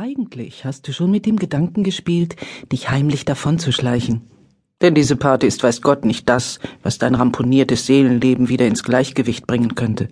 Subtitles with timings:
[0.00, 2.36] Eigentlich hast du schon mit dem Gedanken gespielt,
[2.70, 4.30] dich heimlich davonzuschleichen.
[4.80, 9.48] Denn diese Party ist weiß Gott nicht das, was dein ramponiertes Seelenleben wieder ins Gleichgewicht
[9.48, 10.06] bringen könnte.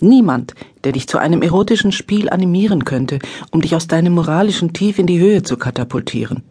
[0.00, 0.54] Niemand,
[0.84, 3.18] der dich zu einem erotischen Spiel animieren könnte,
[3.50, 6.42] um dich aus deinem moralischen Tief in die Höhe zu katapultieren.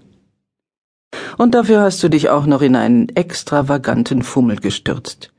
[1.39, 5.33] Und dafür hast du dich auch noch in einen extravaganten Fummel gestürzt.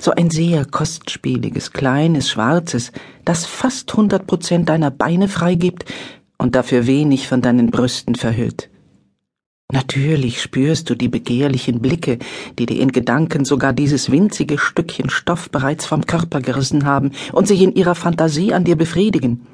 [0.00, 2.92] So ein sehr kostspieliges, kleines, schwarzes,
[3.24, 5.84] das fast hundert Prozent deiner Beine freigibt
[6.38, 8.70] und dafür wenig von deinen Brüsten verhüllt.
[9.70, 12.18] Natürlich spürst du die begehrlichen Blicke,
[12.58, 17.46] die dir in Gedanken sogar dieses winzige Stückchen Stoff bereits vom Körper gerissen haben und
[17.46, 19.46] sich in ihrer Fantasie an dir befriedigen.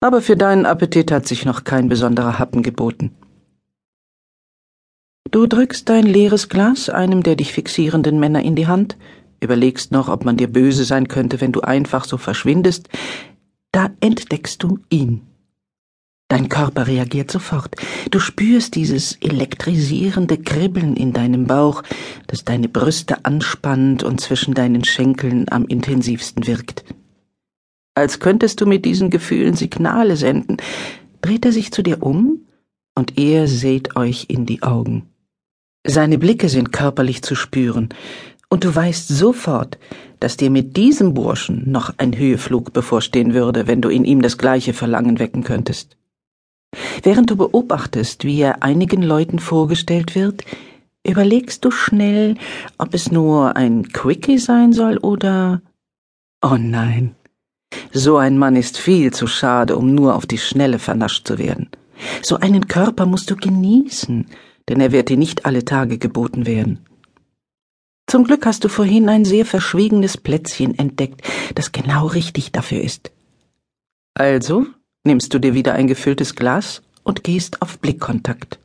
[0.00, 3.12] Aber für deinen Appetit hat sich noch kein besonderer Happen geboten.
[5.30, 8.96] Du drückst dein leeres Glas einem der dich fixierenden Männer in die Hand,
[9.40, 12.88] überlegst noch, ob man dir böse sein könnte, wenn du einfach so verschwindest,
[13.70, 15.22] da entdeckst du ihn.
[16.32, 17.76] Dein Körper reagiert sofort.
[18.10, 21.82] Du spürst dieses elektrisierende Kribbeln in deinem Bauch,
[22.26, 26.86] das deine Brüste anspannt und zwischen deinen Schenkeln am intensivsten wirkt.
[27.94, 30.56] Als könntest du mit diesen Gefühlen Signale senden,
[31.20, 32.46] dreht er sich zu dir um
[32.94, 35.10] und er seht euch in die Augen.
[35.86, 37.90] Seine Blicke sind körperlich zu spüren,
[38.48, 39.78] und du weißt sofort,
[40.18, 44.38] dass dir mit diesem Burschen noch ein Höheflug bevorstehen würde, wenn du in ihm das
[44.38, 45.98] gleiche Verlangen wecken könntest.
[47.02, 50.44] Während du beobachtest, wie er einigen Leuten vorgestellt wird,
[51.06, 52.36] überlegst du schnell,
[52.78, 55.62] ob es nur ein Quickie sein soll oder.
[56.42, 57.14] Oh nein.
[57.92, 61.70] So ein Mann ist viel zu schade, um nur auf die Schnelle vernascht zu werden.
[62.22, 64.26] So einen Körper musst du genießen,
[64.68, 66.80] denn er wird dir nicht alle Tage geboten werden.
[68.06, 71.22] Zum Glück hast du vorhin ein sehr verschwiegenes Plätzchen entdeckt,
[71.54, 73.12] das genau richtig dafür ist.
[74.14, 74.66] Also
[75.04, 78.58] nimmst du dir wieder ein gefülltes Glas und gehst auf Blickkontakt.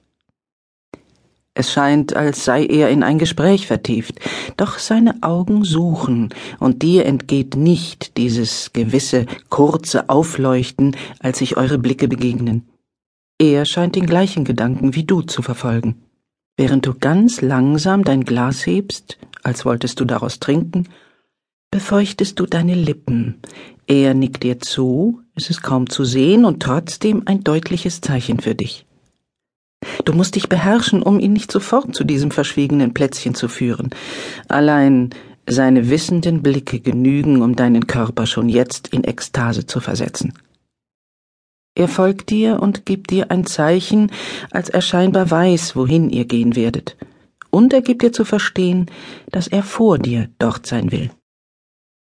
[1.54, 4.20] Es scheint, als sei er in ein Gespräch vertieft,
[4.58, 11.80] doch seine Augen suchen, und dir entgeht nicht dieses gewisse kurze Aufleuchten, als sich eure
[11.80, 12.68] Blicke begegnen.
[13.40, 16.04] Er scheint den gleichen Gedanken wie du zu verfolgen.
[16.58, 20.88] Während du ganz langsam dein Glas hebst, als wolltest du daraus trinken,
[21.72, 23.42] befeuchtest du deine Lippen.
[23.88, 28.54] Er nickt dir zu, es ist kaum zu sehen und trotzdem ein deutliches Zeichen für
[28.54, 28.86] dich.
[30.04, 33.90] Du musst dich beherrschen, um ihn nicht sofort zu diesem verschwiegenen Plätzchen zu führen.
[34.50, 35.12] Allein
[35.48, 40.34] seine wissenden Blicke genügen, um deinen Körper schon jetzt in Ekstase zu versetzen.
[41.76, 44.12] Er folgt dir und gibt dir ein Zeichen,
[44.52, 46.98] als er scheinbar weiß, wohin ihr gehen werdet.
[47.52, 48.88] Und er gibt dir zu verstehen,
[49.32, 51.12] dass er vor dir dort sein will.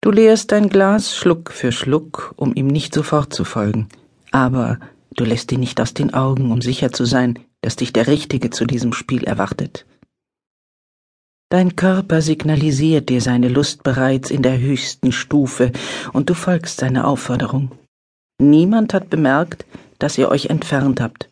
[0.03, 3.89] Du leerst dein Glas Schluck für Schluck, um ihm nicht sofort zu folgen,
[4.33, 4.81] aber
[5.15, 8.51] du lässt ihn nicht aus den Augen, um sicher zu sein, dass dich der Richtige
[8.51, 9.87] zu diesem Spiel erwartet.
[11.51, 15.71] Dein Körper signalisiert dir seine Lust bereits in der höchsten Stufe,
[16.13, 17.71] und du folgst seiner Aufforderung.
[18.41, 19.67] Niemand hat bemerkt,
[20.01, 21.31] dass ihr euch entfernt habt.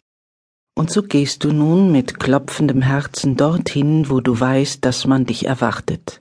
[0.79, 5.47] Und so gehst du nun mit klopfendem Herzen dorthin, wo du weißt, dass man dich
[5.47, 6.21] erwartet.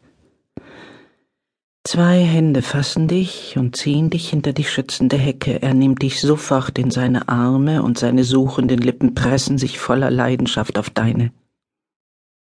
[1.85, 5.61] Zwei Hände fassen dich und ziehen dich hinter die schützende Hecke.
[5.61, 10.77] Er nimmt dich sofort in seine Arme und seine suchenden Lippen pressen sich voller Leidenschaft
[10.77, 11.31] auf deine.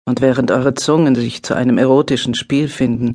[0.04, 3.14] Und während eure Zungen sich zu einem erotischen Spiel finden,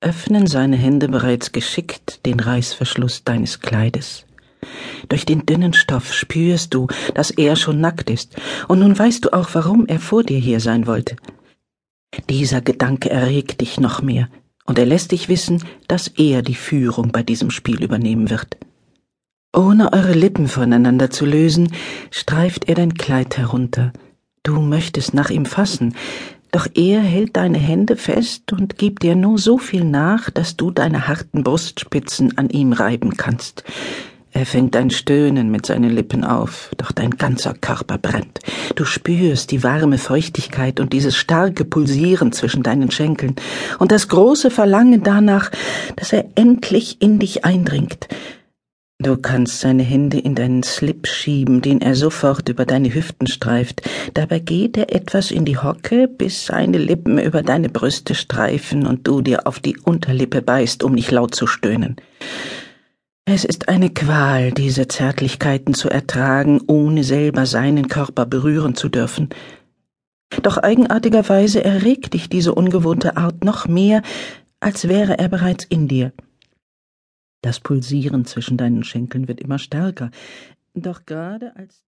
[0.00, 4.26] öffnen seine Hände bereits geschickt den Reißverschluss deines Kleides.
[5.08, 8.36] Durch den dünnen Stoff spürst du, dass er schon nackt ist,
[8.68, 11.16] und nun weißt du auch, warum er vor dir hier sein wollte.
[12.28, 14.28] Dieser Gedanke erregt dich noch mehr
[14.68, 18.58] und er lässt dich wissen, dass er die Führung bei diesem Spiel übernehmen wird.
[19.56, 21.72] Ohne eure Lippen voneinander zu lösen,
[22.10, 23.94] streift er dein Kleid herunter.
[24.42, 25.94] Du möchtest nach ihm fassen,
[26.50, 30.70] doch er hält deine Hände fest und gibt dir nur so viel nach, dass du
[30.70, 33.64] deine harten Brustspitzen an ihm reiben kannst.
[34.32, 38.40] Er fängt ein Stöhnen mit seinen Lippen auf, doch dein ganzer Körper brennt.
[38.74, 43.36] Du spürst die warme Feuchtigkeit und dieses starke Pulsieren zwischen deinen Schenkeln
[43.78, 45.50] und das große Verlangen danach,
[45.96, 48.08] dass er endlich in dich eindringt.
[49.00, 53.82] Du kannst seine Hände in deinen Slip schieben, den er sofort über deine Hüften streift.
[54.14, 59.06] Dabei geht er etwas in die Hocke, bis seine Lippen über deine Brüste streifen und
[59.06, 61.94] du dir auf die Unterlippe beißt, um nicht laut zu stöhnen.
[63.30, 69.28] Es ist eine Qual, diese Zärtlichkeiten zu ertragen, ohne selber seinen Körper berühren zu dürfen.
[70.42, 74.00] Doch eigenartigerweise erregt dich diese ungewohnte Art noch mehr,
[74.60, 76.14] als wäre er bereits in dir.
[77.42, 80.10] Das Pulsieren zwischen deinen Schenkeln wird immer stärker.
[80.72, 81.84] Doch gerade als